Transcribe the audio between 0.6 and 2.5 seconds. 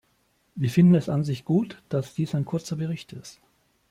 finden es an sich gut, dass dies ein